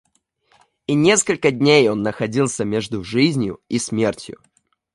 И 0.87 0.95
несколько 0.95 1.51
дней 1.51 1.87
он 1.87 2.01
находился 2.01 2.65
между 2.65 3.03
жизнью 3.03 3.61
и 3.69 3.77
смертью. 3.77 4.41